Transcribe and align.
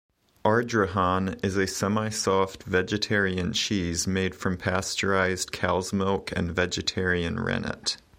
Ardrahan 0.43 1.37
is 1.45 1.55
a 1.55 1.67
semi-soft 1.67 2.63
vegetarian 2.63 3.53
cheese 3.53 4.07
made 4.07 4.33
from 4.33 4.57
pasteurised 4.57 5.51
cow's 5.51 5.93
milk 5.93 6.33
and 6.35 6.49
vegetarian 6.55 7.39
rennet. 7.39 7.97